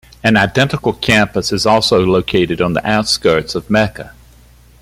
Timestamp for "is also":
1.51-2.03